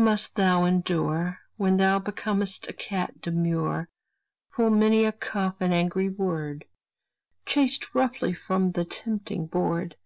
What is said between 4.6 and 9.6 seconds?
many a cuff and angry word, Chased roughly from the tempting